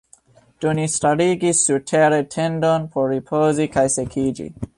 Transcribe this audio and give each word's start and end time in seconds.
Do 0.63 0.69
ni 0.77 0.85
starigis 0.93 1.61
surtere 1.67 2.19
tendon 2.37 2.89
por 2.97 3.07
ripozi 3.15 3.71
kaj 3.79 3.87
sekiĝi. 3.99 4.53